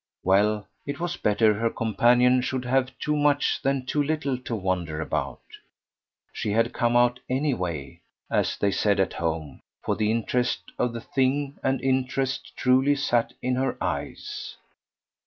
Well, 0.23 0.67
it 0.87 0.99
was 0.99 1.15
better 1.15 1.53
her 1.53 1.69
companion 1.69 2.41
should 2.41 2.65
have 2.65 2.97
too 2.97 3.15
much 3.15 3.61
than 3.61 3.85
too 3.85 4.01
little 4.01 4.35
to 4.39 4.55
wonder 4.55 4.99
about; 4.99 5.43
she 6.33 6.51
had 6.53 6.73
come 6.73 6.97
out 6.97 7.19
"anyway," 7.29 8.01
as 8.27 8.57
they 8.57 8.71
said 8.71 8.99
at 8.99 9.13
home, 9.13 9.59
for 9.83 9.95
the 9.95 10.09
interest 10.09 10.71
of 10.79 10.93
the 10.93 11.01
thing; 11.01 11.59
and 11.61 11.79
interest 11.83 12.57
truly 12.57 12.95
sat 12.95 13.33
in 13.43 13.53
her 13.57 13.77
eyes. 13.79 14.57